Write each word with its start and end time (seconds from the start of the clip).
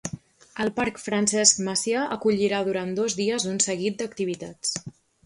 El 0.63 0.71
parc 0.77 0.95
Francesc 1.01 1.59
Macià 1.67 2.05
acollirà 2.15 2.63
durant 2.71 2.95
dos 3.01 3.17
dies 3.21 3.47
un 3.53 3.61
seguit 3.67 4.01
d'activitats. 4.01 4.73